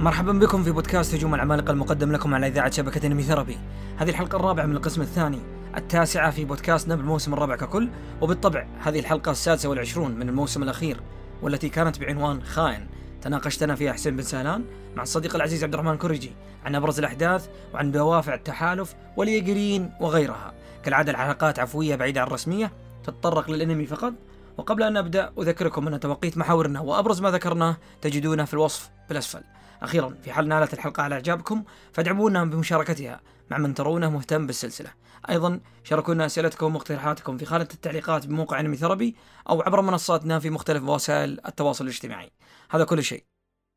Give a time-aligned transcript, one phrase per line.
[0.00, 3.58] مرحبا بكم في بودكاست هجوم العمالقة المقدم لكم على إذاعة شبكة انمي ثيرابي.
[3.96, 5.40] هذه الحلقة الرابعة من القسم الثاني،
[5.76, 7.88] التاسعة في بودكاستنا بالموسم الرابع ككل،
[8.20, 11.00] وبالطبع هذه الحلقة السادسة والعشرون من الموسم الأخير،
[11.42, 12.86] والتي كانت بعنوان خائن.
[13.22, 14.64] تناقشتنا فيها حسين بن سهلان
[14.96, 16.32] مع الصديق العزيز عبد الرحمن كوريجي
[16.64, 20.54] عن أبرز الأحداث وعن دوافع التحالف واليقرين وغيرها.
[20.84, 22.72] كالعادة الحلقات عفوية بعيدة عن الرسمية،
[23.04, 24.12] تتطرق للأنمي فقط،
[24.58, 29.42] وقبل أن نبدأ أذكركم أن توقيت محاورنا وأبرز ما ذكرناه تجدونه في الوصف بالأسفل.
[29.82, 34.92] أخيرا في حال نالت الحلقة على إعجابكم فادعمونا بمشاركتها مع من ترونه مهتم بالسلسلة.
[35.30, 39.16] أيضا شاركونا أسئلتكم ومقترحاتكم في خانة التعليقات بموقع أنمي ثربي
[39.48, 42.30] أو عبر منصاتنا في مختلف وسائل التواصل الاجتماعي.
[42.70, 43.24] هذا كل شيء.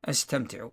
[0.06, 0.72] استمتعوا.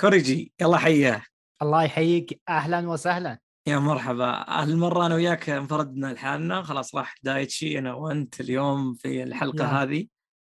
[0.00, 1.22] كوريجي يلا حياه
[1.62, 2.40] الله يحييك.
[2.48, 3.38] أهلا وسهلا.
[3.66, 4.44] يا مرحبا.
[4.48, 6.62] هالمرة أنا وياك انفردنا لحالنا.
[6.62, 9.74] خلاص راح دايتشي أنا وأنت اليوم في الحلقة نعم.
[9.74, 10.06] هذه.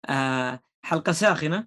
[0.08, 1.66] آه حلقة ساخنة.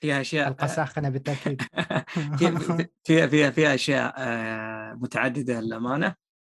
[0.00, 1.62] فيها أشياء حلقه ساخنه بالتأكيد.
[2.38, 6.14] في- فيها فيها فيها أشياء آه، متعددة للأمانة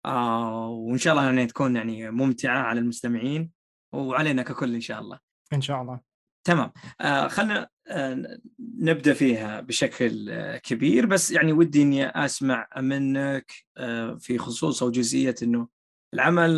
[0.06, 3.50] آه، وإن شاء الله يعني تكون يعني ممتعة على المستمعين
[3.94, 5.19] وعلينا ككل إن شاء الله.
[5.53, 6.00] إن شاء الله.
[6.47, 6.72] تمام.
[7.00, 8.38] آه، خلنا آه،
[8.78, 14.91] نبدأ فيها بشكل آه، كبير بس يعني ودي إني أسمع منك آه، في خصوص أو
[14.91, 15.69] جزئية إنه
[16.14, 16.50] العمل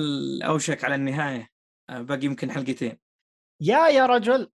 [0.43, 1.49] أوشك على النهاية
[1.91, 2.99] آه، باقي يمكن حلقتين.
[3.63, 4.43] يا يا رجل!
[4.43, 4.49] آه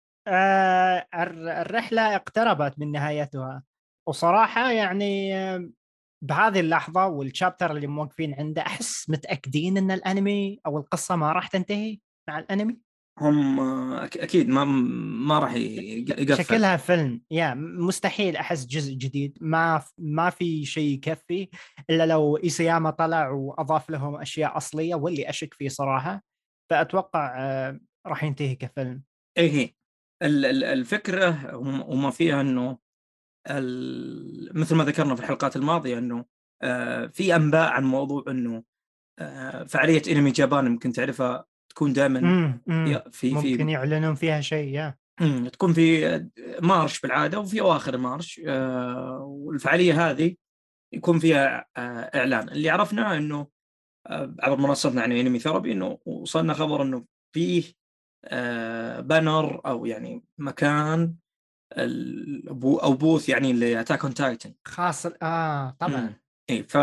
[1.15, 3.63] الرحلة اقتربت من نهايتها.
[4.09, 5.71] وصراحة يعني آه،
[6.25, 11.99] بهذه اللحظة والشابتر اللي موقفين عنده أحس متأكدين إن الأنمي أو القصة ما راح تنتهي
[12.29, 12.79] مع الأنمي؟
[13.21, 16.45] هم آه، أكيد ما ما راح يقفل.
[16.45, 17.23] شكلها فيلم.
[17.31, 19.39] يا مستحيل أحس جزء جديد.
[19.41, 21.49] ما ما في شيء يكفي
[21.91, 26.23] إلا لو إيسياما طلع وأضاف لهم أشياء أصلية واللي أشك فيه صراحة
[26.71, 29.03] فأتوقع آه، راح ينتهي كفيلم.
[29.39, 29.78] إيه
[30.23, 32.79] الفكرة وم- وما فيها إنه
[34.55, 36.25] مثل ما ذكرنا في الحلقات الماضية إنه
[36.63, 38.63] آه، في أنباء عن موضوع إنه
[39.19, 42.63] آه، فعالية إنمي جابان يمكن تعرفها تكون دائما مم.
[43.11, 44.99] في ممكن في يعلنون فيها شيء يا
[45.53, 46.29] تكون في
[46.63, 50.35] مارش بالعادة وفي أواخر مارش آه، والفعالية هذه
[50.95, 51.67] يكون فيها
[52.15, 53.47] إعلان اللي عرفناه إنه
[54.41, 57.63] عبر منصتنا يعني Anime Therapy إنه وصلنا خبر إنه فيه
[59.01, 61.15] banner أو يعني مكان
[62.65, 66.15] أو booth يعني ل Attack on Titan خاص آه طبعا.
[66.51, 66.77] إي ف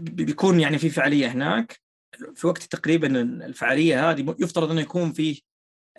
[0.00, 1.80] بي- بيكون يعني في فعالية هناك.
[2.34, 5.40] في وقت تقريبا الفعالية هذه يفترض إنه يكون فيه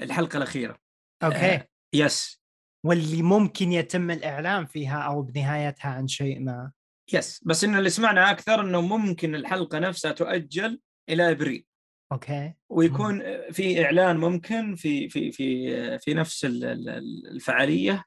[0.02, 0.78] الحلقة الأخيرة.
[1.24, 1.56] okay.
[1.56, 2.42] آه، يس
[2.86, 6.72] واللي ممكن يتم الإعلان فيها أو بنهايتها عن شيء ما.
[7.14, 11.66] yes بس انه اللي سمعنا أكثر إنه ممكن الحلقة نفسها تؤجل إلى ابريل
[12.12, 18.04] okay ويكون في إعلان ممكن في في في في نفس ال- ال- الفعالية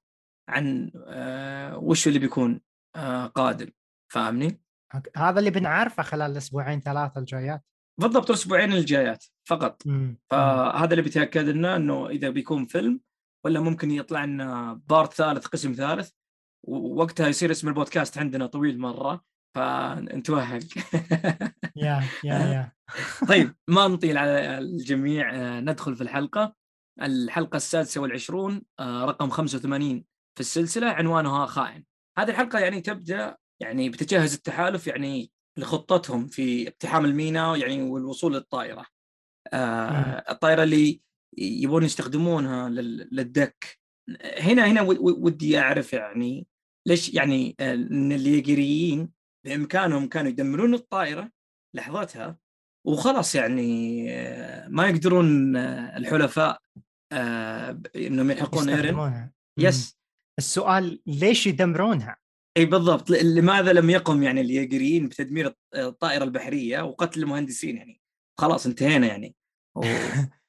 [0.49, 2.61] عن آه، وش اللي بيكون
[2.97, 3.71] آه، قادم
[4.13, 4.61] فاهمني؟
[4.95, 5.11] okay.
[5.17, 7.63] هذا اللي بنعرفه خلال الأسبوعين ثلاثة الجايات
[8.01, 9.95] بالضبط الأسبوعين الجايات فقط مم.
[9.95, 10.19] مم.
[10.31, 13.01] فهذا اللي بيتأكد لنا إنه إذا بيكون فيلم
[13.45, 16.11] ولا ممكن يطلع لنا بارت ثالث قسم ثالث
[16.67, 19.25] ووقتها يصير اسم البودكاست عندنا طويل مرة
[19.55, 20.61] فنتوهق
[21.77, 22.73] يا يا يا.
[23.29, 25.35] طيب ما نطيل على الجميع.
[25.35, 26.55] آه، ندخل في الحلقة.
[27.03, 30.05] الحلقة السادسة والعشرون آه، رقم 85
[30.35, 31.85] في السلسلة عنوانها خائن.
[32.19, 38.87] هذه الحلقة يعني تبدأ يعني بتجهز التحالف يعني لخطتهم في اقتحام الميناء يعني والوصول للطائرة.
[39.53, 40.25] آه،.
[40.31, 41.01] الطائرة اللي
[41.39, 43.79] يبون يستخدمونها لل- للدك.
[44.39, 46.47] هنا هنا ود- ود- ودي أعرف يعني
[46.89, 49.11] ليش يعني إن اليجريين
[49.47, 51.31] بإمكانهم كانوا يدمرون الطائرة
[51.77, 52.39] لحظتها
[52.87, 56.59] وخلاص يعني آه، ما يقدرون آه، الحلفاء
[57.13, 59.31] آه، إنهم يلحقون إيرن.
[59.59, 59.99] يس
[60.39, 62.17] السؤال ليش يدمرونها؟
[62.57, 68.01] إي بالضبط لماذا لم يقم يعني اليجريين بتدمير الط- الطائرة البحرية وقتل المهندسين يعني
[68.41, 69.35] خلاص انتهينا يعني.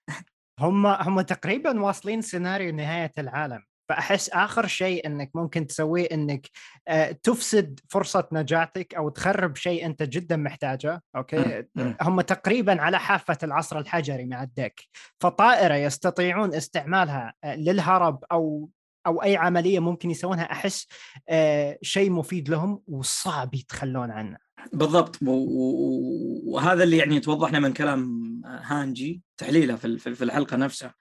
[0.59, 6.49] هم هم تقريبا واصلين سيناريو نهاية العالم فأحس آخر شيء إنك ممكن تسويه إنك
[6.87, 11.63] آه، تفسد فرصة نجاتك أو تخرب شيء أنت جدا محتاجه أوكي.
[12.01, 14.81] هم تقريبا على حافة العصر الحجري مع الدك
[15.19, 18.69] فطائرة يستطيعون استعمالها آه، للهرب أو
[19.07, 20.87] أو أي عملية ممكن يسوونها أحس
[21.29, 24.37] آه، شيء مفيد لهم وصعب يتخلون عنه.
[24.73, 25.19] بالضبط.
[25.21, 30.93] وهذا اللي يعني توضحنا من كلام هانجي تحليله في الحلقة نفسها.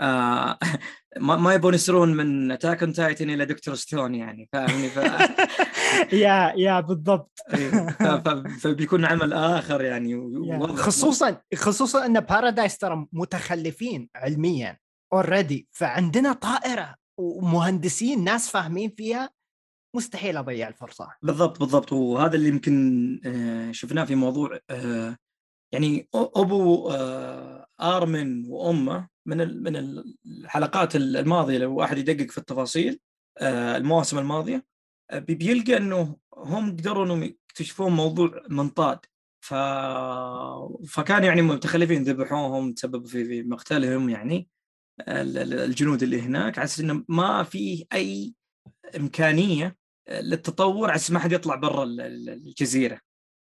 [0.00, 0.58] آه
[1.20, 3.74] ما ما يبون يصيرون من Attack on Titan إلى Dr.
[3.74, 4.98] Stone يعني فاهمني؟ ف...
[6.12, 7.40] yeah yeah بالضبط.
[8.24, 8.28] ف...
[8.60, 10.38] فبيكون عمل آخر يعني
[10.76, 14.78] خصوصا خصوصا أن بارادايس ترى متخلفين علميا
[15.12, 19.30] already فعندنا طائرة ومهندسين ناس فاهمين فيها
[19.96, 21.08] مستحيل أضيع الفرصة.
[21.22, 21.92] بالضبط بالضبط.
[21.92, 25.16] وهذا اللي يمكن آه، شفناه في موضوع آه،
[25.72, 26.90] يعني أبو
[27.80, 33.00] آرمن وأمه من من الحلقات الماضية لو واحد يدقق في التفاصيل
[33.42, 34.64] المواسم الماضية
[35.12, 38.98] بيلقى إنه هم قدروا إنهم يكتشفون موضوع منطاد.
[39.40, 39.54] ف...
[40.88, 44.48] فكان يعني متخلفين ذبحوهم تسببوا في في مقتلهم يعني
[45.08, 48.34] الجنود اللي هناك على أساس إنه ما في أي
[48.96, 49.76] إمكانية
[50.10, 53.00] للتطور على أساس ما حد يطلع برا الجزيرة.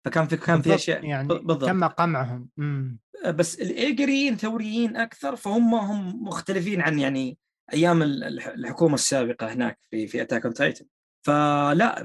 [0.04, 1.64] فكان في كان في أشياء يعني بالضبط.
[1.64, 2.48] تم قمعهم.
[2.56, 2.98] مم.
[3.26, 7.38] بس الإيجريين ثوريين أكثر فهم هم مختلفين عن يعني
[7.72, 10.86] أيام الحكومة السابقة هناك في في Attack on Titan
[11.22, 12.02] فلا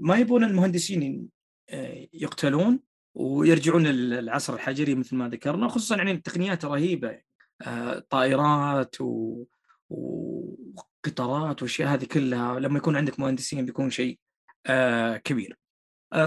[0.00, 1.28] ما يبون المهندسين
[1.70, 2.80] آه، يقتلون
[3.14, 7.20] ويرجعون للعصر الحجري مثل ما ذكرنا خصوصا يعني التقنيات رهيبة
[7.62, 9.44] آه، طائرات و...
[9.90, 14.18] وقطارات والاشياء هذه كلها لما يكون عندك مهندسين بيكون شيء
[14.66, 15.58] آه، كبير.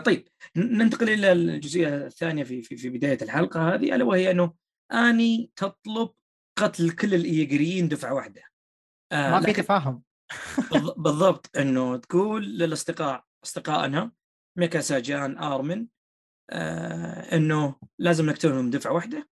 [0.05, 3.73] طيب ننتقل إلى الجزئية الثانية في في, في بداية الحلقة.
[3.73, 4.53] هذه ألا وهي أنه
[4.91, 6.09] آني تطلب
[6.59, 8.43] قتل كل الإيجريين دفعة واحدة.
[9.13, 10.03] ما في تفاهم.
[10.97, 14.11] بالضبط أنه تقول للأصدقاء اصدقائنا
[14.57, 15.87] ميكا ساجان آرمن
[16.49, 19.29] آه أنه لازم نقتلهم دفعة واحدة.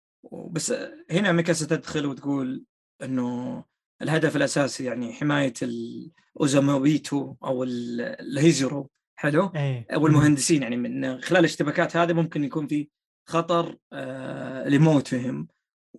[0.50, 0.75] بس
[1.11, 2.65] هنا ميكاسا تدخل وتقول
[3.03, 3.65] أنه
[4.03, 8.91] الهدف الأساسي يعني حماية الأزومابيتو أو الهيزورو.
[9.16, 9.87] حلو؟ أيه.
[9.96, 12.88] والمهندسين يعني من خلال الاشتباكات هذه ممكن يكون في
[13.28, 15.49] خطر آه لموتهم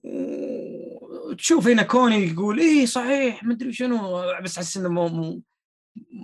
[0.03, 5.41] وتشوف هنا كوني يقول إيه صحيح مدري شنو بس أحس إنه مو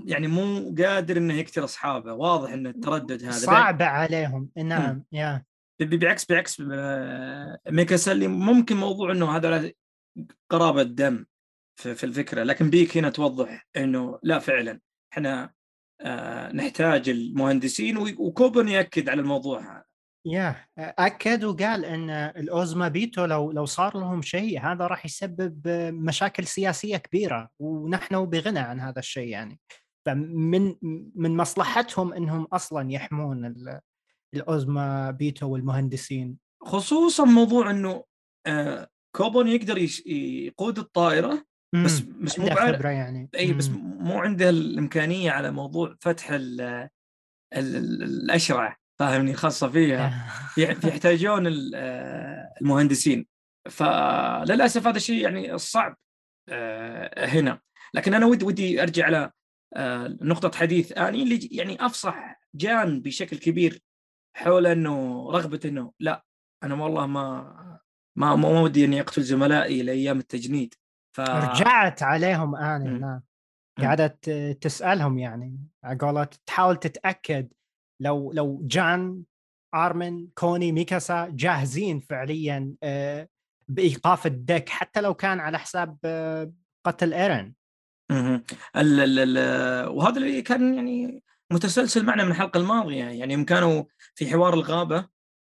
[0.05, 2.13] يعني مو قادر إنه يقتل أصحابه.
[2.13, 3.31] واضح إنه التردد هذا.
[3.31, 4.49] صعب عليهم.
[4.57, 5.43] نعم يا.
[5.79, 9.71] بعكس بعكس آه، ميكاسلي ممكن موضوع إنه هذا
[10.49, 11.25] قرابة دم
[11.75, 14.79] في الفكرة لكن بيك هنا توضح إنه لا فعلا.
[15.13, 15.53] إحنا
[16.53, 19.83] نحتاج المهندسين وكوبن يأكد على الموضوع هذا.
[20.25, 26.45] يا أكد وقال إن الأوزما بيتو لو لو صار لهم شيء هذا راح يسبب مشاكل
[26.45, 29.59] سياسية كبيرة ونحن بغنى عن هذا الشيء يعني.
[30.05, 30.75] فمن
[31.15, 33.55] من مصلحتهم إنهم أصلا يحمون
[34.33, 36.37] الأوزما بيتو والمهندسين.
[36.63, 38.03] خصوصا موضوع إنه
[38.47, 43.29] آه، كوبون يقدر يقود الطائرة بس بس مو خبرة يعني.
[43.35, 43.69] إي بس
[43.99, 46.89] مو عنده الإمكانية على موضوع فتح ال
[47.53, 50.27] الاشرع فاهمني خاصة فيها.
[50.57, 53.27] يحتاجون آه، المهندسين.
[53.69, 55.97] فللاسف هذا الشيء يعني الصعب
[56.49, 57.59] آه، هنا.
[57.93, 59.31] لكن أنا ودي ودي أرجع على
[59.75, 63.81] آه، نقطة حديث آني اللي يعني أفصح جان بشكل كبير
[64.37, 66.25] حول إنه رغبة إنه لا
[66.63, 67.79] أنا والله ما
[68.17, 70.73] ما ما ودي إني أقتل زملائي لأيام التجنيد.
[71.11, 71.19] ف...
[71.19, 73.21] رجعت عليهم آني نعم.
[73.79, 74.29] قعدت
[74.61, 77.47] تسألهم يعني على تحاول تتأكد
[77.99, 79.23] لو لو جان
[79.75, 83.27] آرمن كوني ميكاسا جاهزين فعليا آه،
[83.67, 86.51] بإيقاف الدك حتى لو كان على حساب آه،
[86.85, 87.53] قتل ايرن
[89.87, 93.03] وهذا اللي كان يعني متسلسل معنا من الحلقة الماضية.
[93.03, 93.83] يعني يوم كانوا
[94.15, 95.07] في حوار الغابة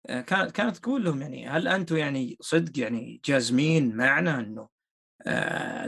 [0.09, 4.69] آه، كانت كانت تقول لهم يعني هل أنتم يعني صدق يعني جازمين معنا إنه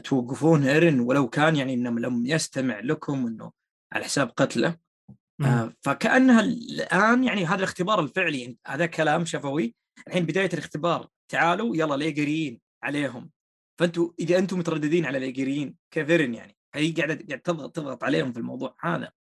[0.03, 3.51] توقفون ايرن ولو كان يعني انه لم يستمع لكم إنه
[3.93, 4.77] على حساب قتله.
[5.45, 9.75] آه فكأنها الآن يعني هذا الاختبار الفعلي هذا كلام شفوي.
[10.07, 13.31] الحين بداية الاختبار تعالوا يلا الايجريين عليهم.
[13.79, 18.39] فأنتوا إذا أنتم مترددين على الايجريين كفيرن يعني؟ هي قاعدة قاعدة تضغط تضغط عليهم في
[18.39, 19.11] الموضوع هذا.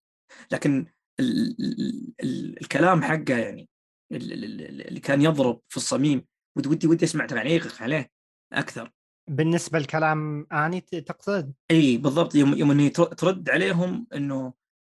[0.52, 0.86] لكن
[1.20, 3.68] ال ال ال الكلام حقه يعني
[4.12, 6.24] اللي كان يضرب في الصميم
[6.56, 8.10] ودي ودي ودي أسمع تعليقك عليه
[8.52, 8.92] أكثر.
[9.28, 14.52] بالنسبة لكلام آني تقصد؟ إي بالضبط يوم يوم انه ترد عليهم إنه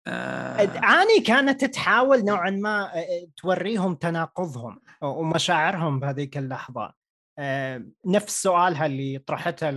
[0.06, 0.62] آه
[1.02, 6.92] آني كانت تحاول نوعا ما آه، آه، توريهم تناقضهم ومشاعرهم بهذيك اللحظة
[7.38, 9.70] آه نفس سؤالها اللي طرحته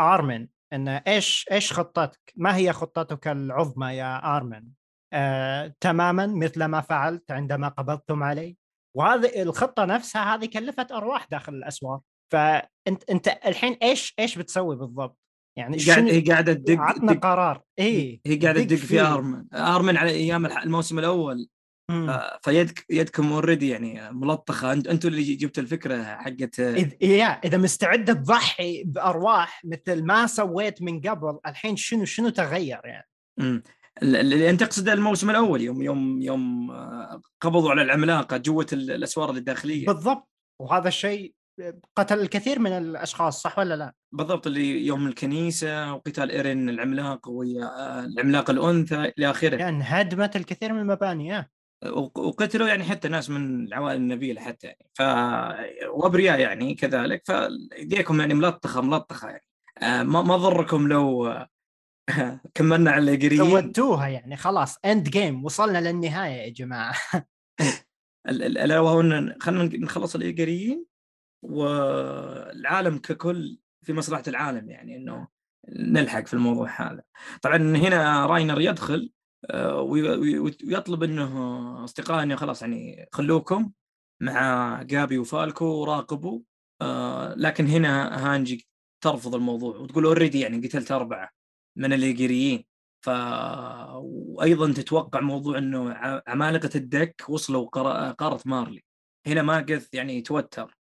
[0.00, 4.68] آرمن إن إيش إيش خطتك؟ ما هي خطتك العظمى يا آرمن؟
[5.12, 8.56] آه، تماما مثل ما فعلت عندما قبضتم علي
[8.96, 12.00] وهذه الخطة نفسها هذه كلفت أرواح داخل الاسوار
[12.32, 15.18] فأنت أنت الحين إيش إيش بتسوي بالضبط؟
[15.58, 17.62] يعني قاعد هي قاعدة تدق عطنا قرار.
[17.78, 19.54] اي هي قاعدة تدق في أرمن.
[19.54, 21.48] أرمن على أيام الموسم الأول.
[22.42, 24.72] فيدك يدكم already يعني ملطخة.
[24.72, 31.38] أنتم اللي جبتوا الفكرة حقت إذا, إذا مستعده تضحي بأرواح مثل ما سويت من قبل
[31.46, 33.08] الحين شنو شنو تغير يعني؟
[33.40, 33.62] امم.
[34.02, 36.70] اللي أنت تقصد الموسم الأول يوم يوم يوم
[37.40, 39.86] قبضوا على العملاقة جوة الأسوار الداخلية.
[39.86, 40.28] بالضبط.
[40.60, 41.34] وهذا الشيء
[41.96, 47.64] قتل الكثير من الأشخاص صح ولا لا؟ بالضبط اللي يوم الكنيسة وقتال إيرين العملاق ويا
[47.64, 49.56] آه، العملاق الأنثى إلى آخره.
[49.56, 51.50] يعني هدمت الكثير من المباني
[52.16, 54.86] وقتلوا يعني حتى ناس من العوائل النبيلة حتى يعني.
[54.94, 55.02] ف
[55.88, 57.22] وأبرياء يعني كذلك.
[57.26, 59.46] فايديكم يعني ملطخة ملطخة يعني.
[59.82, 61.34] آه، ما ما ضركم لو
[62.54, 66.94] كملنا على القريين سويتوها يعني خلاص end game وصلنا للنهاية يا جماعة.
[68.28, 69.02] الا وهو
[69.40, 70.91] خلينا نخلص الايجاريين
[71.42, 75.28] والعالم ككل في مصلحة العالم يعني إنه
[75.68, 77.02] نلحق في الموضوع هذا.
[77.42, 79.12] طبعا هنا راينر يدخل
[79.50, 83.72] آه، ويطلب إنه اصدقائه إنه خلاص يعني خلوكم
[84.20, 86.40] مع جابي وفالكو وراقبوا
[86.82, 88.66] آه، لكن هنا هانجي
[89.00, 91.30] ترفض الموضوع وتقول already يعني قتلت أربعة
[91.76, 92.64] من الإيجيريين.
[93.04, 93.10] ف
[94.02, 95.94] وأيضا تتوقع موضوع إنه
[96.26, 97.68] عمالقة الدك وصلوا
[98.12, 98.84] قارة مارلي.
[99.26, 100.76] هنا ماجث يعني توتر.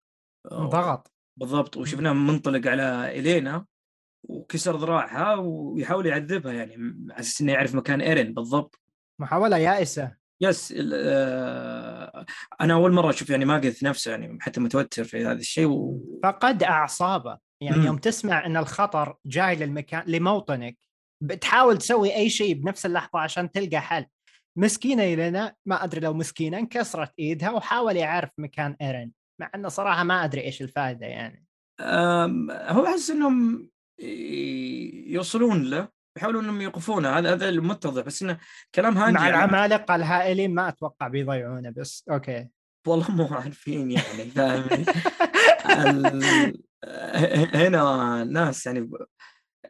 [0.46, 1.12] ضغط.
[1.36, 1.76] بالضبط.
[1.76, 3.64] وشفناه منطلق على يلينا
[4.24, 6.74] وكسر ذراعها ويحاول يعذبها يعني
[7.10, 8.34] على أساس إنه يعرف مكان إيرين.
[8.34, 8.80] بالضبط.
[9.20, 10.16] محاولة يائسة.
[10.40, 12.26] yes آه
[12.60, 16.00] أنا أول مرة أشوف يعني ماجث نفسه يعني حتى متوتر في هذا الشيء و...
[16.22, 17.38] فقد أعصابه.
[17.60, 20.78] يعني يوم تسمع إن الخطر جاي للمكان لموطنك
[21.22, 24.06] بتحاول تسوي أي شيء بنفس اللحظة عشان تلقى حل.
[24.56, 29.12] مسكينة يلينا ما أدري لو مسكينة انكسرت إيدها وحاول يعرف مكان إيرين.
[29.40, 31.46] مع إنه صراحة ما أدري إيش الفائده يعني.
[32.70, 33.68] هو أحس إنهم
[35.06, 38.38] يوصلون له يحاولون إنهم يوقفونه هذا هذا المتضح بس إنه
[38.74, 39.44] كلام هانجي مع يعني.
[39.44, 42.48] العمالقة الهائلين ما أتوقع بيضيعونه بس أوكي.
[42.86, 44.84] والله مو عارفين يعني فاهمني
[47.54, 48.90] هنا ناس يعني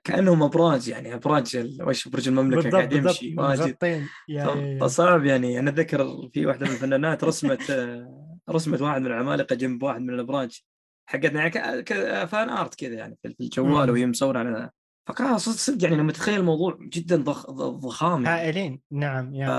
[0.05, 4.07] كأنهم أبراج يعني أبراج وش برج المملكة قاعد يمشي واجد.
[4.81, 7.71] فصعب يعني أنا أتذكر في واحدة من الفنانات رسمت
[8.51, 10.63] رسمت واحد من العمالقة جنب واحد من الأبراج
[11.09, 14.71] حقتنا يعني فان آرت كذا يعني في الجوال وهي مصورة على
[15.09, 18.41] فكان صدق يعني لما تتخيل الموضوع جدا ضخ ضخام يعني.
[18.41, 18.81] هائلين.
[18.91, 19.53] نعم يعني.
[19.53, 19.55] ف...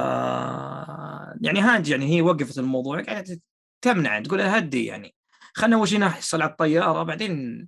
[1.42, 3.42] يعني هانج يعني هي وقفت الموضوع قاعدة
[3.82, 5.16] تمنع تقول هدي يعني.
[5.54, 7.68] خلنا أول شيء نحصل على الطيارة بعدين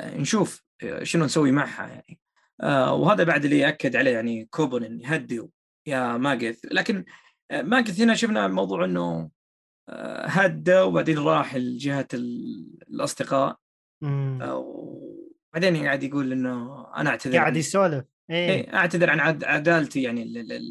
[0.00, 0.62] نشوف
[1.02, 2.18] شنو نسوي معها يعني.
[2.60, 5.42] آه وهذا بعد اللي اكد عليه يعني كوبن يهدي
[5.86, 7.04] يا ماجث لكن
[7.50, 9.30] آه، ماجث هنا شفنا الموضوع إنه آه،
[10.26, 13.56] هدى وبعدين راح لجهة الأصدقاء.
[14.42, 18.04] وبعدين قاعد يقول إنه أنا أعتذر قاعد يسولف.
[18.30, 20.22] إيه, إيه أعتذر عن عدالتي يعني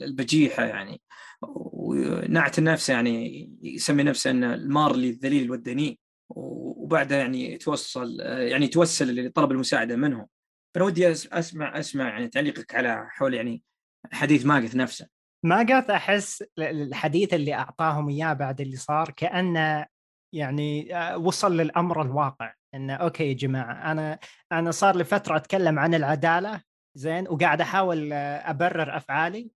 [0.05, 1.01] البجيحة يعني.
[1.41, 5.99] ونعت نفسه يعني يسمي نفسه إنه المارلي الذليل والدنيء.
[6.29, 10.27] وبعدها يعني توصل يعني توسل لطلب المساعدة منهم.
[10.75, 13.63] فأنا ودي أسمع أسمع يعني تعليقك على حول يعني
[14.11, 15.07] حديث ماجث نفسه.
[15.43, 19.85] ماجث أحس الحديث اللي أعطاهم إياه بعد اللي صار كأنه
[20.33, 24.19] يعني آه، وصل للأمر الواقع إنه أوكي يا جماعة أنا
[24.51, 26.61] أنا صار لي فترة أتكلم عن العدالة
[26.97, 29.51] زين وقاعد أحاول آه، أبرر أفعالي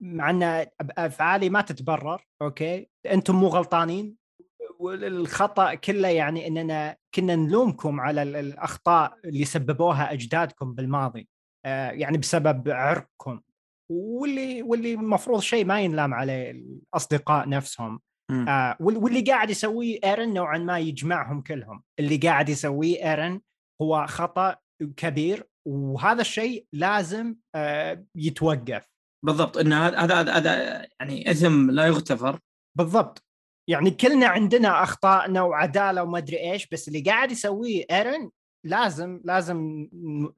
[0.00, 0.66] مع إن
[0.98, 4.16] أفعالي ما تتبرر أوكي أنتم مو غلطانين
[4.78, 11.28] والخطأ كله يعني إننا كنا نلومكم على الأخطاء اللي سببوها أجدادكم بالماضي
[11.64, 13.40] آه، يعني بسبب عرقكم.
[13.90, 18.00] واللي واللي المفروض شيء ما ينلام عليه الأصدقاء نفسهم.
[18.48, 21.82] آه واللي قاعد يسويه إيرن نوعا ما يجمعهم كلهم.
[21.98, 23.40] اللي قاعد يسويه إيرن
[23.82, 24.56] هو خطأ
[24.96, 28.88] كبير وهذا الشيء لازم آه يتوقف.
[29.24, 29.56] بالضبط.
[29.56, 32.38] إن هذا هذا يعني إثم لا يغتفر.
[32.78, 33.24] بالضبط.
[33.70, 38.30] يعني كلنا عندنا اخطائنا وعداله وما أدري إيش بس اللي قاعد يسويه إيرن
[38.66, 39.88] لازم لازم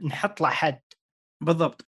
[0.00, 0.80] نحط له حد.
[1.44, 1.89] بالضبط.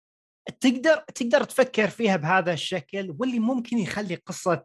[0.59, 4.63] تقدر تقدر تفكر فيها بهذا الشكل واللي ممكن يخلي قصة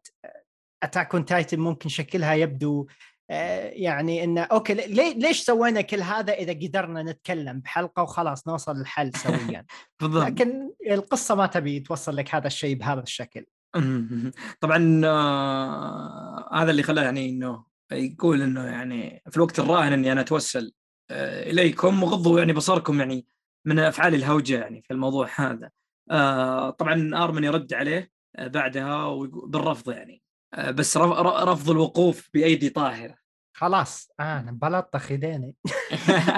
[0.82, 2.86] Attack on Titan ممكن شكلها يبدو
[3.30, 4.74] آه، يعني إنه أوكي
[5.14, 9.64] ليش سوينا كل هذا إذا قدرنا نتكلم بحلقة وخلاص نوصل للحل سويا؟
[10.00, 10.26] بالضبط.
[10.26, 13.46] لكن القصة ما تبي توصل لك هذا الشيء بهذا الشكل.
[14.60, 20.20] طبعا آه هذا اللي خلاه يعني إنه يقول إنه يعني في الوقت الراهن إني أنا
[20.20, 20.72] أتوسل
[21.10, 23.26] آه إليكم وغضوا يعني بصركم يعني
[23.64, 25.70] من أفعال الهوجة يعني في الموضوع هذا.
[26.10, 30.22] آه طبعا آرمن يرد عليه آه بعدها بالرفض يعني.
[30.54, 33.20] آه بس رفض الوقوف بأيدي طاهرة.
[33.56, 35.54] خلاص أنا بلطخ يديني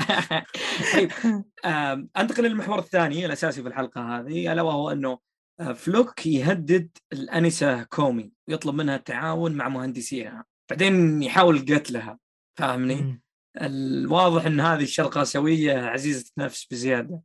[0.94, 1.10] طيب
[1.64, 5.18] آه أنتقل للمحور الثاني الأساسي في الحلقة هذه ألا وهو أنه
[5.74, 12.18] فلوك يهدد الأنسة كومي ويطلب منها التعاون مع مهندسيها بعدين يحاول قتلها
[12.58, 13.21] فاهمني؟
[13.60, 17.20] الواضح إن هذه الشرق اسيويه عزيزة نفس بزيادة.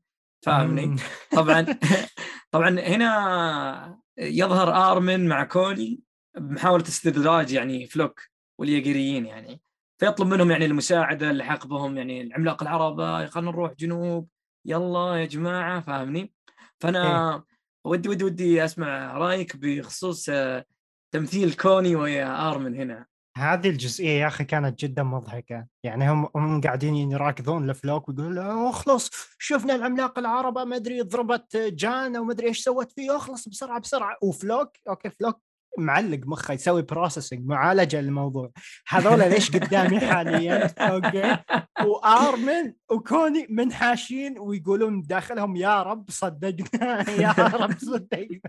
[0.46, 0.96] فاهمني؟
[1.32, 1.66] طبعا
[2.52, 6.00] طبعا هنا يظهر آرمن مع كوني
[6.38, 8.22] بمحاولة استدراج يعني فلوك
[8.60, 9.62] والياجريين يعني.
[10.00, 14.28] فيطلب منهم يعني المساعدة اللحاق بهم يعني العملاق العرب خلينا نروح جنوب
[14.66, 16.34] يلا يا جماعة فاهمني؟
[16.80, 17.44] فأنا إيه؟
[17.86, 20.66] ودي ودي ودي أسمع رأيك بخصوص آه،
[21.12, 23.06] تمثيل كوني ويا آرمن هنا.
[23.38, 25.68] هذه الجزئية يا أخي كانت جدا مضحكة.
[25.84, 32.18] يعني هم هم قاعدين يراكضون لفلوك ويقولون اخلص شفنا العملاق العربه ما أدري ضربت جان
[32.18, 34.18] وما أدري إيش سوت فيه اخلص بسرعة بسرعة.
[34.22, 35.42] وفلوك أوكي فلوك
[35.78, 38.52] معلق مخه يسوي processing معالجة للموضوع.
[38.88, 41.38] هذول ليش قدامي حاليا؟ أوكي.
[41.86, 48.40] وآرمن وكوني منحاشين ويقولون داخلهم يا رب صدقنا يا رب صدقنا.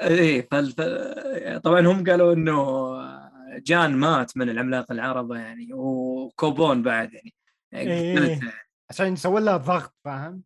[0.00, 0.48] إيه
[1.58, 2.54] طبعا هم قالوا إنه
[3.58, 7.34] جان مات من العملاق العربة يعني وكوني بعد يعني,
[7.72, 8.40] يعني إيه.
[8.90, 10.42] عشان يسوي له ضغط فاهم؟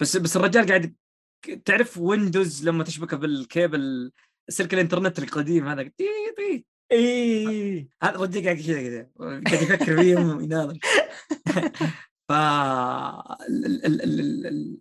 [0.00, 0.94] بس بس الرجال قاعد
[1.64, 4.12] تعرف Windows لما تشبكه بالكيبل
[4.48, 7.88] سلك الإنترنت القديم هذا تي تي إيه.
[8.02, 10.78] هذا الرجال قاعد كذا كذا قاعد يفكر فيهم ويناظر.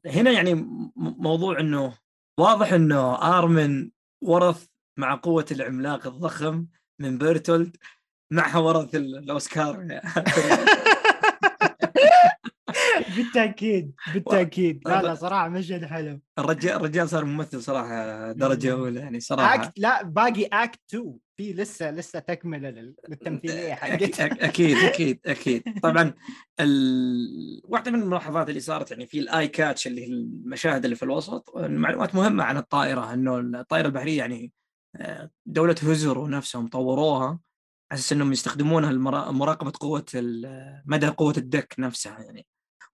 [0.06, 0.54] هنا يعني
[0.96, 1.94] موضوع إنه
[2.40, 3.92] واضح إنه آرمن
[4.24, 6.66] ورث مع قوة العملاق الضخم
[7.00, 7.78] من بيرتولد
[8.32, 10.02] معها ورث الأوسكار.
[13.16, 14.82] بالتأكيد بالتأكيد.
[14.86, 16.20] لا لا صراحة مشهد حلو.
[16.40, 19.56] الرجال الرجال صار ممثل صراحة درجة أولى يعني صراحة.
[19.56, 24.26] أكت لا باقي act 2 في لسه لسه تكملة للتمثيلية حقتها.
[24.26, 25.64] أكيد أكيد أكيد.
[25.84, 26.14] طبعا
[26.60, 27.62] ال...
[27.64, 31.04] واحدة من الملاحظات اللي صارت يعني في ال eye catch اللي هي المشاهد اللي في
[31.04, 34.52] الوسط معلومات مهمة عن الطائرة إنه الطائرة البحرية يعني
[34.96, 37.40] آه، دولة هزرو نفسهم طوروها
[37.92, 40.06] على أساس إنهم يستخدمونها لمراقبه قوة
[40.86, 42.46] مدى قوة الدك نفسها يعني.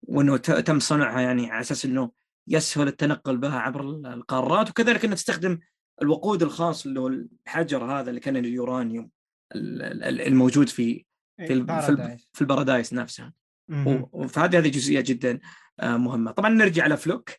[0.07, 2.11] وإنه تم صنعها يعني على أساس إنه
[2.47, 3.81] يسهل التنقل بها عبر
[4.13, 5.59] القارات وكذلك إنها تستخدم
[6.01, 9.09] الوقود الخاص اللي هو الحجر هذا اللي كان اليورانيوم
[9.55, 11.05] الموجود في
[11.37, 13.33] في إيه، في البارادايس نفسها.
[14.27, 15.39] فهذه هذه جزئية جدا
[15.79, 16.31] آه، مهمة.
[16.31, 17.29] طبعا نرجع على فلوك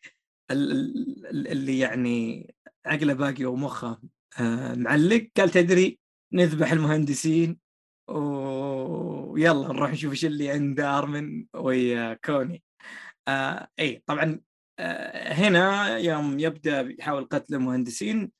[0.50, 2.54] اللي يعني
[2.86, 4.00] عقله باقي ومخه
[4.40, 5.28] آه، معلق.
[5.36, 5.98] قال تدري
[6.32, 7.65] نذبح المهندسين
[8.08, 12.62] ويلا نروح نشوف إيش اللي عند أرمن ويا كوني.
[13.28, 14.40] آه اي طبعا
[14.78, 18.32] آه هنا يوم يبدأ يحاول قتل المهندسين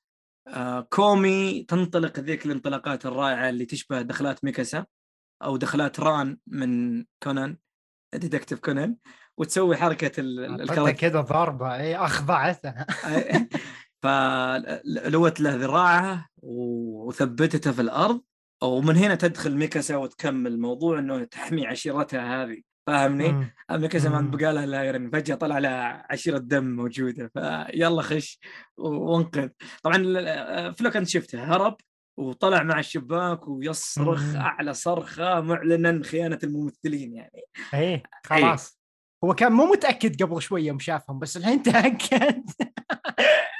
[0.48, 4.86] آه كوني تنطلق ذيك الانطلاقات الرائعة اللي تشبه دخلات ميكاسا
[5.42, 7.56] أو دخلات ران من كونان
[8.14, 8.96] Detective Conan
[9.38, 10.90] وتسوي حركة الكرة.
[10.90, 12.74] كذا ضربة اي اخضعته
[14.02, 18.22] فلوت له ذراعه وثبتته في الأرض.
[18.62, 24.64] ومن هنا تدخل ميكاسا وتكمل الموضوع إنه تحمي عشيرتها هذه فاهمني؟ ميكاسا ما بقى لها
[24.64, 28.40] إلا يعني فجأة طلع لها عشيرة دم موجودة فيلا خش
[28.76, 29.48] وانقذ
[29.82, 29.96] طبعا
[30.72, 31.76] فلوك أنت شفته هرب
[32.18, 34.36] وطلع مع الشباك ويصرخ مم.
[34.36, 37.42] أعلى صرخة معلنا خيانة الممثلين يعني
[37.74, 38.02] إيه, إيه.
[38.24, 38.76] خلاص إيه؟
[39.28, 42.44] هو كان مو متأكد قبل شوية يوم شافهم بس الحين تأكد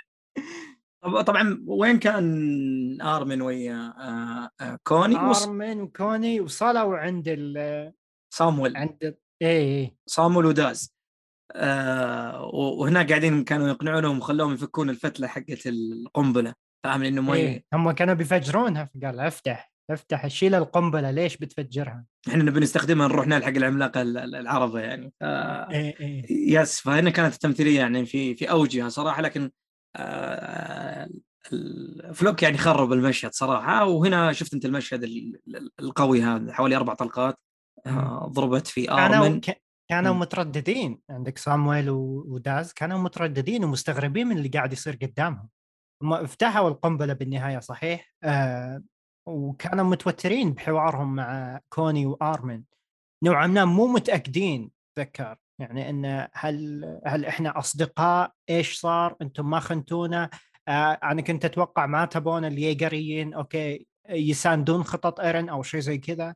[1.23, 7.93] طبعا وين كان آرمن ويا آه، آه، كوني آرمن وكوني وصلوا عند ال
[8.35, 9.49] صامويل عند اي
[9.83, 10.97] اي صامويل وداز
[11.53, 17.65] آه وهنا قاعدين كانوا يقنعونهم وخلوهم يفكون الفتلة حقت القنبلة فاهم انه ما إيه.
[17.73, 23.49] هم كانوا بيفجرونها فقال أفتح أفتح شيل القنبلة ليش بتفجرها؟ إحنا نبي نستخدمها نروح نلحق
[23.49, 26.25] العملاق العربي يعني آه إيه إيه.
[26.31, 29.51] يس فهنا كانت التمثيلية يعني في في أوجها صراحة لكن
[32.13, 35.05] فلوك يعني خرب المشهد صراحة وهنا شفت أنت المشهد
[35.81, 37.39] القوي هذا حوالي أربع طلقات
[37.87, 39.41] آه، ضربت في ارمن
[39.89, 41.01] كانوا مترددين.
[41.11, 45.49] عندك سامويل وداز كانوا مترددين ومستغربين من اللي قاعد يصير قدامهم.
[46.03, 48.83] هم افتحوا القنبلة بالنهاية صحيح؟ آه
[49.29, 52.63] وكانوا متوترين بحوارهم مع كوني وآرمن.
[53.25, 59.61] نوعا ما مو متأكدين ذكر يعني إن هل هل إحنا أصدقاء؟ إيش صار؟ أنتم ما
[59.61, 60.31] خنتونا؟
[60.69, 66.35] آه أنا كنت أتوقع ما تبون الييجريين أوكي يساندون خطط إيرن أو شيء زي كذا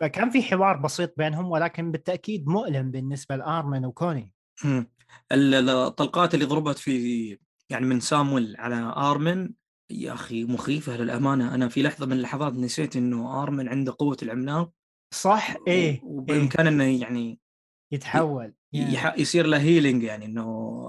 [0.00, 4.32] فكان في حوار بسيط بينهم ولكن بالتأكيد مؤلم بالنسبة لآرمن وكوني.
[5.32, 7.38] الطلقات اللي ضربت في
[7.70, 9.50] يعني من سامويل على آرمن
[9.90, 14.70] يا أخي مخيفة للأمانة أنا في لحظة من اللحظات نسيت إنه آرمن عنده قوة العملاق
[15.14, 17.38] صح إيه وبإمكانه إنه يعني
[17.94, 19.20] يتحول يعني.
[19.20, 20.86] يصير له هيلينج يعني إنه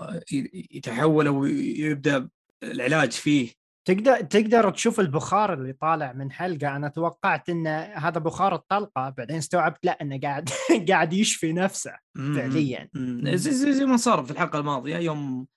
[0.72, 2.30] يتحول أو يبدأ
[2.64, 3.52] العلاج فيه.
[3.88, 9.38] تقدر تقدر تشوف البخار اللي طالع من حلقة أنا توقعت إن هذا بخار الطلقة بعدين
[9.38, 10.50] استوعبت لا إنه قاعد
[10.90, 12.90] قاعد يشفي نفسه فعليا.
[13.34, 15.48] زي, زي, ما صار في الحلقة الماضية يوم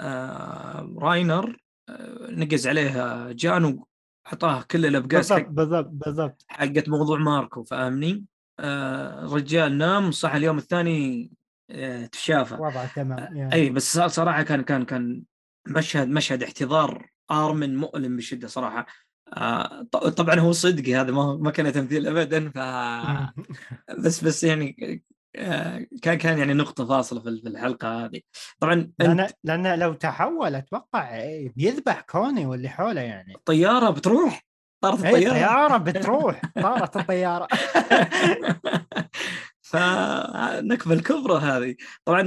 [0.00, 1.56] آه راينر
[1.88, 3.78] آه نقز عليه جان
[4.26, 6.44] اعطاه كل الابقاس بالضبط بالضبط بالضبط.
[6.48, 8.24] حقت موضوع ماركو فاهمني؟
[8.60, 11.30] آه الرجال نام صح اليوم الثاني
[11.70, 12.54] آه تشافى.
[12.54, 15.22] وضعه تمام أي بس صراحة كان كان كان
[15.68, 18.86] مشهد مشهد احتضار آرمن مؤلم بشدة صراحة.
[20.16, 22.58] طبعا هو صدقي هذا ما ما كان تمثيل ابدا ف
[24.04, 25.02] بس بس يعني
[26.02, 28.20] كان كان يعني نقطة فاصلة في الحلقة هذه.
[28.60, 31.20] طبعا لأن لأن لو تحول أتوقع
[31.56, 33.34] بيذبح كوني واللي حوله يعني.
[33.34, 34.45] الطياره بتروح؟
[34.90, 35.32] طارت الطيارة.
[35.32, 36.40] الطياره بتروح.
[36.62, 37.48] طارت الطيارة.
[39.62, 41.76] فنكبة الكبرى هذه.
[42.04, 42.22] طبعا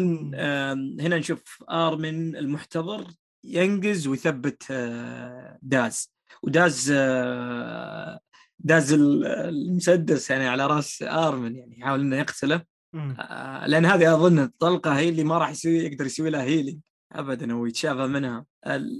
[1.02, 3.08] هنا نشوف آرمن المحتضر
[3.44, 6.14] ينقز ويثبت آه، داز.
[6.44, 8.20] وداز آه،
[8.60, 12.62] داز المسدس يعني على راس آرمن يعني يحاول إنه يقتله.
[12.96, 16.80] آه، لأن هذه أظن الطلقة هي اللي ما راح يسوي يقدر يسوي لها healing
[17.12, 18.46] ابدا ويتشافى منها.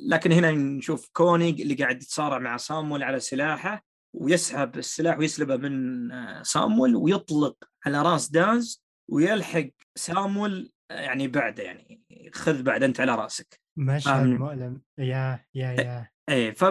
[0.08, 6.10] لكن هنا نشوف كوني اللي قاعد يتصارع مع سامول على سلاحه ويسحب السلاح ويسلبه من
[6.44, 12.02] سامول ويطلق على راس داز ويلحق سامول يعني بعده يعني
[12.34, 13.60] خذ بعد أنت على رأسك.
[13.78, 14.82] مشهد مؤلم.
[14.98, 16.08] يا يا يا.
[16.30, 16.66] إيه ف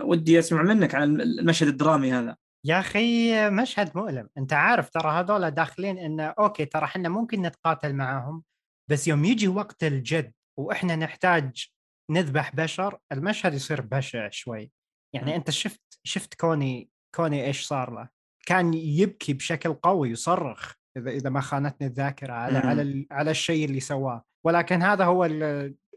[0.00, 2.36] ودي أسمع منك عن المشهد الدرامي هذا.
[2.66, 4.28] يا أخي مشهد مؤلم.
[4.38, 8.42] أنت عارف ترى هذول داخلين انه أوكي ترى إحنا ممكن نتقاتل معاهم
[8.90, 11.66] بس يوم يجي وقت الجد وإحنا نحتاج
[12.10, 14.70] نذبح بشر المشهد يصير بشع شوي.
[15.14, 15.34] يعني م.
[15.34, 18.08] أنت شفت شفت كوني كوني إيش صار له؟
[18.46, 22.62] كان يبكي بشكل قوي يصرخ إذا إذا ما خانتني الذاكرة على م.
[22.66, 24.24] على على الشيء اللي سواه.
[24.46, 25.24] ولكن هذا هو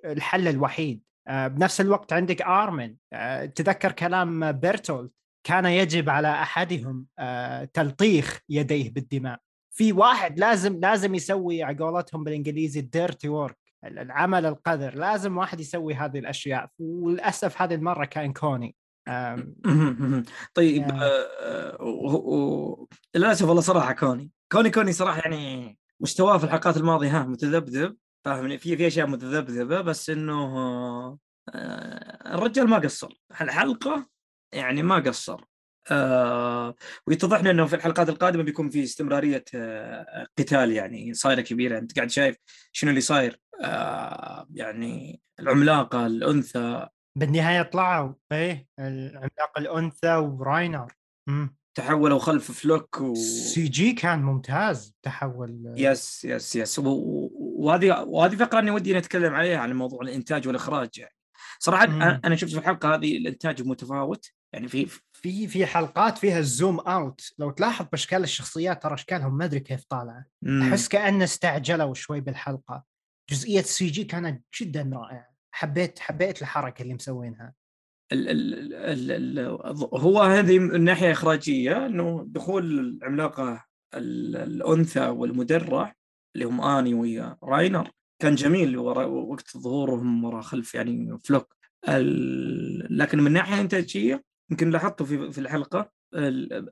[0.06, 1.04] الحل الوحيد.
[1.28, 2.96] آه، بنفس الوقت عندك آرمن.
[3.14, 5.12] آه، تذكر كلام بيرتولت؟
[5.48, 9.40] كان يجب على أحدهم آه، تلطيخ يديه بالدماء.
[9.78, 15.60] في واحد لازم لازم يسوي على قولتهم بالإنجليزي ال dirty work العمل القذر لازم واحد
[15.60, 16.70] يسوي هذه الأشياء.
[16.80, 18.76] وللأسف هذه المرة كان كوني.
[20.56, 20.92] طيب
[23.16, 28.58] للأسف والله صراحة كوني كوني كوني صراحة يعني مستواه في الحلقات الماضية ها متذبذب فاهمني؟
[28.58, 30.58] في في أشياء متذبذبة بس إنه
[31.56, 33.22] آه، الرجال ما قصر.
[33.42, 34.08] الحلقة
[34.54, 35.46] يعني ما قصر.
[35.92, 36.76] آه
[37.08, 41.78] ويتضح لنا أنه في الحلقات القادمة بيكون في استمرارية آه قتال يعني صايرة كبيرة.
[41.78, 42.38] أنت قاعد شايف
[42.72, 46.88] شنو اللي صاير؟ آه يعني العملاقه الأنثى.
[47.18, 50.94] بالنهاية طلعوا إيه العملاق الأنثى وراينر.
[51.78, 53.16] تحولوا خلف فلوك و...
[53.16, 55.74] سي G كان ممتاز تحول.
[55.78, 56.82] yes yes yes.
[56.84, 61.16] وهذه وهذه فقرة اني ودي نتكلم عليها عن موضوع الإنتاج والإخراج يعني.
[61.60, 62.02] صراحة مم.
[62.02, 64.32] أنا شفت في الحلقة هذه الإنتاج متفاوت.
[64.54, 67.34] يعني في في في حلقات فيها ال zoom out.
[67.38, 70.26] لو تلاحظ بأشكال الشخصيات ترى أشكالهم ما أدري كيف طالعة.
[70.48, 72.84] أحس كأنه استعجلوا شوي بالحلقة.
[73.30, 75.28] جزئية ال CG كانت جدا رائعة.
[75.52, 77.54] حبيت حبيت الحركة اللي مسوينها.
[78.12, 79.40] ال ال ال ال
[79.94, 85.96] هو هذه من ناحيه إخراجية إنه دخول العملاقة الأنثى والمدرع
[86.36, 87.90] اللي هم آني ويا راينر
[88.22, 91.58] كان جميل وقت ظهورهم ورا خلف يعني فلوك.
[92.90, 95.92] لكن من ناحية إنتاجية يمكن لاحظته في في الحلقة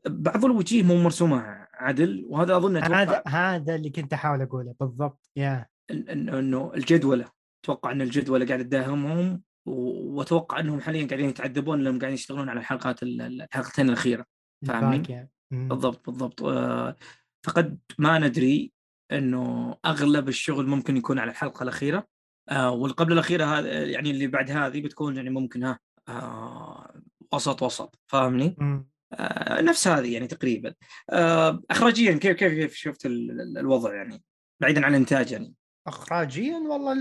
[0.07, 5.65] بعض الوجيه مو مرسومة عدل وهذا أظن هذا هذا اللي كنت أحاول أقوله بالضبط يا.
[5.91, 7.25] إنه الجدولة
[7.63, 13.03] أتوقع إن الجدولة قاعد تداهمهم وأتوقع إنهم حاليا قاعدين يتعذبون لأنهم قاعدين يشتغلون على الحلقات
[13.03, 14.25] الحلقتين الأخيرة
[14.67, 16.43] فاهمني؟ بالضبط بالضبط.
[16.43, 16.95] آه،
[17.45, 18.71] فقد ما ندري
[19.11, 22.07] إنه أغلب الشغل ممكن يكون على الحلقة الأخيرة.
[22.49, 26.84] آه والقبل الأخيرة هذا يعني اللي بعد هذه بتكون يعني ممكن ها آه
[27.35, 28.55] وسط وسط فاهمني؟
[29.13, 30.73] آه نفس هذه يعني تقريبا.
[31.09, 34.23] آه اخراجيا كيف كيف كيف شفت الوضع يعني؟
[34.61, 35.53] بعيدا عن الإنتاج يعني.
[35.87, 36.95] اخراجيا والله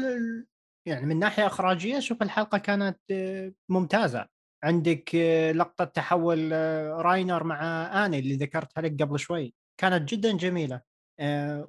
[0.86, 4.26] يعني من ناحية إخراجية شوف الحلقة كانت آه، ممتازة.
[4.64, 7.62] عندك آه، لقطة تحول آه، راينر مع
[8.06, 9.54] آني اللي ذكرتها لك قبل شوي.
[9.80, 10.94] كانت جدا جميلة.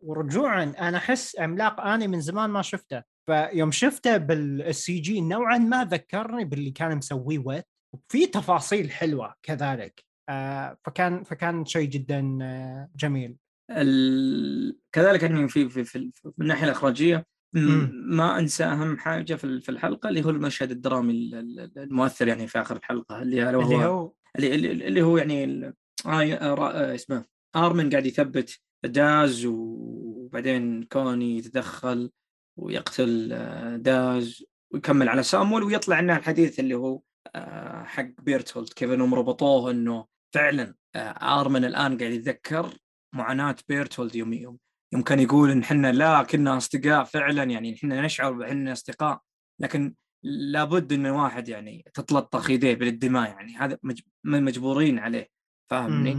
[0.02, 3.04] ورجوعا أنا أحس عملاق آني من زمان ما شفته.
[3.26, 7.66] فيوم شفته بال CG نوعا ما ذكرني باللي كان مسويه ويت.
[7.96, 10.06] وفي تفاصيل حلوة كذلك.
[10.86, 12.22] فكان فكان شيء جدا
[12.96, 13.38] جميل.
[13.72, 14.78] ال...
[14.92, 17.26] كذلك يعني في في, في, في من الناحية الإخراجية
[17.92, 21.12] ما أنسى أهم حاجة في الحلقة اللي هو المشهد الدرامي
[21.78, 25.66] المؤثر يعني في آخر الحلقة اللي هو اللي هو؟ اللي, اللي هو يعني
[26.06, 32.12] آه اسمه آرمن قاعد يثبت داز وبعدين كوني يتدخل
[32.60, 37.02] ويقتل آه، داز ويكمل على سامول ويطلع لنا الحديث اللي هو آه،
[37.86, 38.70] حق بيرتولد.
[38.70, 42.74] كيف انهم ربطوه إنه فعلا آه، آرمن الآن قاعد يتذكر
[43.16, 44.58] معاناة بيرتولد يوم يوم
[44.94, 49.22] يوم كان يقول إن إحنا لا كنا أصدقاء فعلا يعني إحنا نشعر باننا أصدقاء.
[49.62, 54.02] لكن لابد انه واحد يعني تتلطخ يديه بالدماء يعني هذا مج...
[54.24, 55.30] مجبورين عليه.
[55.72, 56.12] فاهمني؟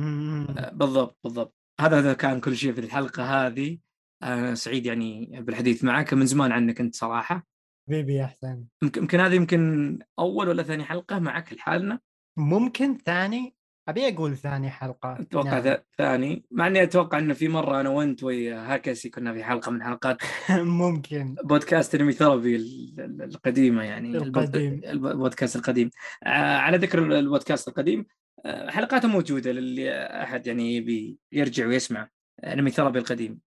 [0.59, 1.55] آه بالضبط بالضبط.
[1.81, 3.79] هذا هذا كان كل شيء في الحلقة هذه.
[4.23, 7.47] أنا سعيد يعني بالحديث معك من زمان عنك أنت صراحة.
[7.89, 8.69] حبيبي يا حسين.
[8.83, 12.01] يمكن هذه يمكن أول ولا ثاني حلقة معك لحالنا
[12.37, 13.57] ممكن ثاني؟
[13.89, 15.21] أبي أقول ثاني حلقة.
[15.21, 15.77] أتوقع نعم.
[15.99, 16.45] ثاني.
[16.51, 20.19] مع إني أتوقع إنه في مرة أنا وأنت ويا هاكسي كنا في حلقة من حلقات
[20.83, 21.35] ممكن.
[21.45, 22.57] بودكاست أنمي ثيرابي
[22.99, 24.81] القديمة يعني القديم.
[24.85, 25.91] البودكاست القديم.
[26.25, 28.07] آه، على ذكر البودكاست القديم
[28.47, 32.09] آه، حلقاته موجودة للي أحد يعني يبي يرجع ويسمع
[32.45, 33.46] أنمي ثيرابي القديم.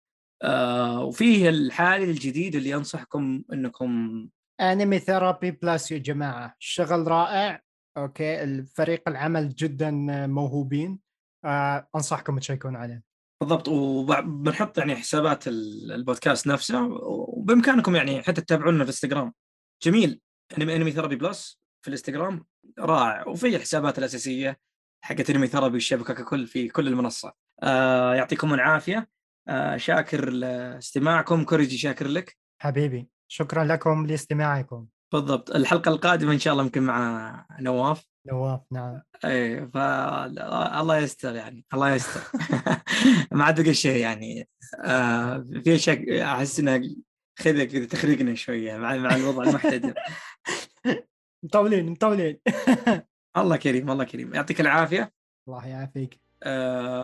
[0.45, 4.27] آه، وفيه الحالي الجديد اللي انصحكم إنكم
[4.61, 6.55] انمي ثيرابي بلس يا جماعة.
[6.59, 7.61] شغل رائع.
[7.97, 9.91] okay الفريق العمل جدا
[10.27, 10.99] موهوبين.
[11.45, 13.03] آه أنصحكم تشيكون عليه.
[13.41, 13.67] بالضبط.
[13.67, 16.83] وبنحط يعني حسابات البودكاست نفسه.
[17.03, 19.33] وبإمكانكم يعني حتى تتابعونا في الانستغرام
[19.83, 20.21] جميل.
[20.57, 22.45] انمي انمي ثيرابي بلس في الإنستغرام.
[22.79, 23.27] رائع.
[23.27, 24.59] وفي الحسابات الأساسية
[25.03, 29.14] حقت انمي ثيرابي الشبكه ككل في كل المنصه آه يعطيكم العافية.
[29.75, 32.37] شاكر لاستماعكم كوريجي شاكر لك.
[32.61, 34.85] حبيبي شكرا لكم لاستماعكم.
[35.13, 35.51] بالضبط.
[35.51, 38.05] الحلقة القادمة إن شاء الله يمكن مع نواف.
[38.27, 39.01] نواف نعم.
[39.25, 42.21] إيه فالله يستر يعني الله يستر.
[43.31, 44.49] ما عاد بقى شيء يعني.
[44.83, 46.81] آه في اشياء أحس انها
[47.39, 49.93] خذ كذا تخرقنا شوية مع مع الوضع المحتدم.
[51.43, 52.39] مطولين مطولين.
[53.37, 54.33] الله كريم الله كريم.
[54.35, 55.11] يعطيك العافية.
[55.47, 56.13] الله يعافيك.
[56.13, 56.24] آه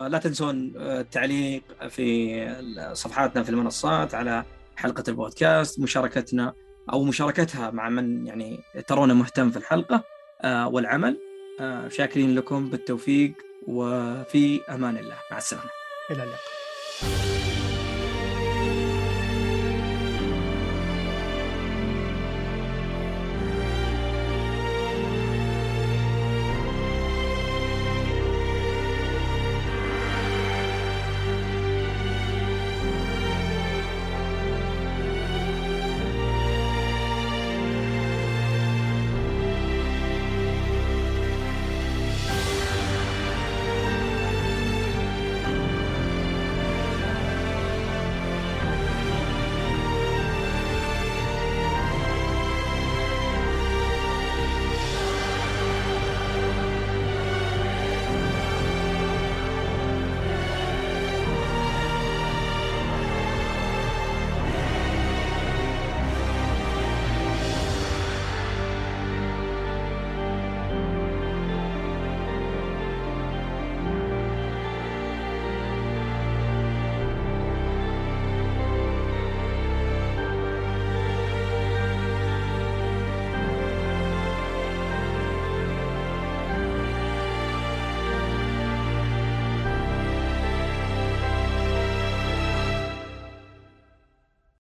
[0.08, 4.44] لا تنسون التعليق في صفحاتنا في المنصات على
[4.76, 6.54] حلقة البودكاست مشاركتنا
[6.92, 10.04] أو مشاركتها مع من يعني ترونه مهتم في الحلقة
[10.42, 11.18] آه، والعمل.
[11.60, 13.32] آه، شاكرين لكم بالتوفيق
[13.68, 15.16] وفي أمان الله.
[15.30, 15.70] مع السلامة.
[16.10, 17.31] إلى اللقاء.